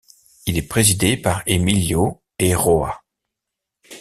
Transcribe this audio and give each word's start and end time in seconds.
Il 0.47 0.57
est 0.57 0.63
présidé 0.67 1.15
par 1.15 1.43
Emilio 1.45 2.23
Eiroa. 2.39 3.03